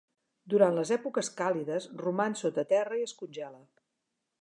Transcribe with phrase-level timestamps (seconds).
[0.53, 3.65] Durant les èpoques càlides roman sota terra i es congela.